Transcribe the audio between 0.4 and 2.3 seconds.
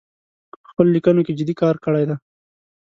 په خپلو لیکنو کې جدي کار کړی دی